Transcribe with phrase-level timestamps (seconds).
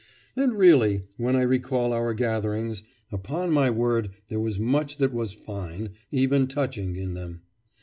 [0.35, 5.31] And really, when I recall our gatherings, upon my word there was much that was
[5.31, 7.41] fine, even touching, in them.